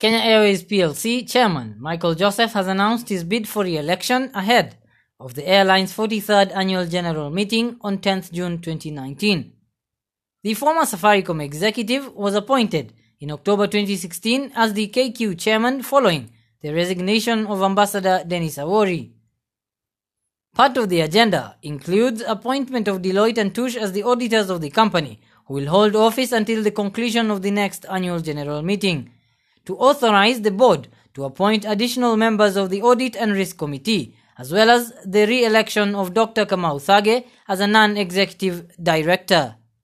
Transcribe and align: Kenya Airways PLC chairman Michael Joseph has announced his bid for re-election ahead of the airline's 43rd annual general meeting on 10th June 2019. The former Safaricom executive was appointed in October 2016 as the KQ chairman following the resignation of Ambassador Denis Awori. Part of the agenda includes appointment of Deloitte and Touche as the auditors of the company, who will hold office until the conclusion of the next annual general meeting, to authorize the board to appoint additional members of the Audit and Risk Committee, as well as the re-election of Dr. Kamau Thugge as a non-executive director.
Kenya 0.00 0.18
Airways 0.18 0.62
PLC 0.62 1.28
chairman 1.28 1.74
Michael 1.80 2.14
Joseph 2.14 2.52
has 2.52 2.68
announced 2.68 3.08
his 3.08 3.24
bid 3.24 3.48
for 3.48 3.64
re-election 3.64 4.30
ahead 4.32 4.76
of 5.18 5.34
the 5.34 5.44
airline's 5.44 5.92
43rd 5.92 6.54
annual 6.54 6.86
general 6.86 7.30
meeting 7.30 7.76
on 7.80 7.98
10th 7.98 8.30
June 8.30 8.60
2019. 8.60 9.52
The 10.44 10.54
former 10.54 10.82
Safaricom 10.82 11.42
executive 11.42 12.14
was 12.14 12.36
appointed 12.36 12.92
in 13.18 13.32
October 13.32 13.66
2016 13.66 14.52
as 14.54 14.72
the 14.72 14.86
KQ 14.86 15.36
chairman 15.36 15.82
following 15.82 16.30
the 16.60 16.72
resignation 16.72 17.48
of 17.48 17.60
Ambassador 17.60 18.22
Denis 18.24 18.58
Awori. 18.58 19.10
Part 20.54 20.76
of 20.76 20.90
the 20.90 21.00
agenda 21.00 21.56
includes 21.62 22.22
appointment 22.22 22.86
of 22.86 23.02
Deloitte 23.02 23.38
and 23.38 23.52
Touche 23.52 23.76
as 23.76 23.90
the 23.90 24.04
auditors 24.04 24.48
of 24.48 24.60
the 24.60 24.70
company, 24.70 25.18
who 25.46 25.54
will 25.54 25.66
hold 25.66 25.96
office 25.96 26.30
until 26.30 26.62
the 26.62 26.70
conclusion 26.70 27.32
of 27.32 27.42
the 27.42 27.50
next 27.50 27.84
annual 27.90 28.20
general 28.20 28.62
meeting, 28.62 29.10
to 29.68 29.76
authorize 29.76 30.40
the 30.40 30.50
board 30.50 30.88
to 31.12 31.24
appoint 31.24 31.66
additional 31.66 32.16
members 32.16 32.56
of 32.56 32.70
the 32.70 32.80
Audit 32.80 33.14
and 33.14 33.32
Risk 33.32 33.58
Committee, 33.58 34.14
as 34.38 34.50
well 34.50 34.70
as 34.70 34.94
the 35.04 35.26
re-election 35.26 35.94
of 35.94 36.14
Dr. 36.14 36.46
Kamau 36.46 36.80
Thugge 36.80 37.26
as 37.46 37.60
a 37.60 37.66
non-executive 37.66 38.56
director. 38.82 39.57